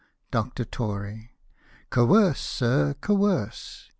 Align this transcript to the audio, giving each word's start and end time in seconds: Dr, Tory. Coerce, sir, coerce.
Dr, 0.31 0.65
Tory. 0.65 1.35
Coerce, 1.91 2.39
sir, 2.41 2.95
coerce. 3.01 3.89